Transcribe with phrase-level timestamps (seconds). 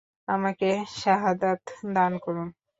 [0.27, 0.69] আমাকে
[0.95, 1.61] শাহাদাত
[1.95, 2.47] দান করুন।